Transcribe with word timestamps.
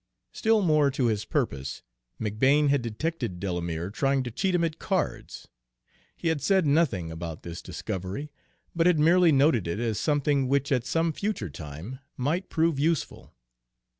Still 0.31 0.63
more 0.63 0.89
to 0.89 1.05
his 1.09 1.25
purpose, 1.25 1.83
McBane 2.19 2.69
had 2.69 2.81
detected 2.81 3.39
Delamere 3.39 3.91
trying 3.91 4.23
to 4.23 4.31
cheat 4.31 4.55
him 4.55 4.63
at 4.63 4.79
cards. 4.79 5.47
He 6.15 6.29
had 6.29 6.41
said 6.41 6.65
nothing 6.65 7.11
about 7.11 7.43
this 7.43 7.61
discovery, 7.61 8.31
but 8.75 8.87
had 8.87 8.97
merely 8.99 9.31
noted 9.31 9.67
it 9.67 9.77
as 9.77 9.99
something 9.99 10.47
which 10.47 10.71
at 10.71 10.87
some 10.87 11.13
future 11.13 11.51
time 11.51 11.99
might 12.17 12.49
prove 12.49 12.79
useful. 12.79 13.35